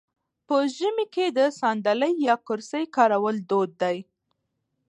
[0.47, 3.97] په ژمي کې د ساندلۍ یا کرسۍ کارول دود دی.